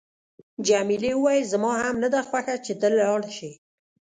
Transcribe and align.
جميلې 0.67 1.11
وويل: 1.17 1.45
زما 1.53 1.71
هم 1.83 1.95
نه 2.03 2.09
ده 2.13 2.21
خوښه 2.27 2.55
چې 2.65 2.73
ته 2.81 2.87
لاړ 2.99 3.19
شې. 3.37 3.51